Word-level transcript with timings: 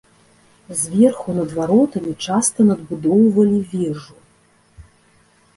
Зверху 0.79 1.35
над 1.39 1.49
варотамі 1.59 2.13
часта 2.29 2.59
надбудоўвалі 2.71 3.59
вежу. 3.75 4.13